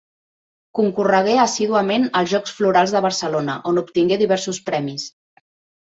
[0.79, 5.11] Concorregué assíduament als Jocs Florals de Barcelona, on obtingué diversos premis.